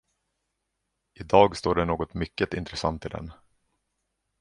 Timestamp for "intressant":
2.53-3.05